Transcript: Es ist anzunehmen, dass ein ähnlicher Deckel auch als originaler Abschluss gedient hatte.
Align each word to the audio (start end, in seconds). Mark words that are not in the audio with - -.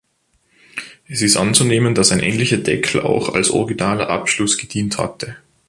Es 1.07 1.21
ist 1.21 1.37
anzunehmen, 1.37 1.93
dass 1.93 2.11
ein 2.11 2.21
ähnlicher 2.21 2.57
Deckel 2.57 3.01
auch 3.03 3.35
als 3.35 3.51
originaler 3.51 4.09
Abschluss 4.09 4.57
gedient 4.57 4.97
hatte. 4.97 5.37